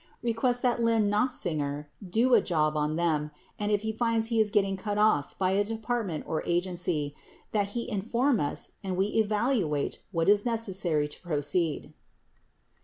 Request 0.23 0.63
that 0.63 0.81
Lyn 0.81 1.11
[Nofziger] 1.11 1.85
"do 2.03 2.33
a 2.33 2.41
job" 2.41 2.75
on 2.75 2.95
them 2.95 3.29
and 3.59 3.71
if 3.71 3.83
he 3.83 3.91
finds 3.91 4.25
he 4.29 4.41
is 4.41 4.49
getting 4.49 4.75
cut 4.75 4.97
off 4.97 5.37
by 5.37 5.51
a 5.51 5.63
department 5.63 6.23
or 6.25 6.41
agency, 6.43 7.13
that 7.51 7.67
he 7.77 7.87
inform 7.87 8.39
us 8.39 8.71
and 8.83 8.97
we 8.97 9.05
evaluate 9.09 9.99
what 10.11 10.27
is 10.27 10.43
necessary 10.43 11.07
to 11.07 11.21
proceed. 11.21 11.93